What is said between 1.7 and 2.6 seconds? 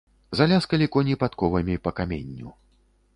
па каменню.